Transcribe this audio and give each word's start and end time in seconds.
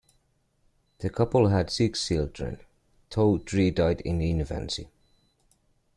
The 0.97 1.11
couple 1.11 1.49
had 1.49 1.69
six 1.69 2.07
children, 2.07 2.59
though 3.11 3.37
three 3.37 3.69
died 3.69 4.01
in 4.01 4.19
infancy. 4.19 4.87